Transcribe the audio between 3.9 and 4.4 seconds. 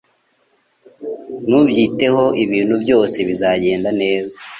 neza